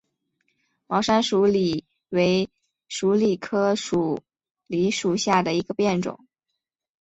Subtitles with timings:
[0.87, 2.49] 毛山鼠李为
[2.87, 4.19] 鼠李科鼠
[4.65, 6.25] 李属下的一个变种。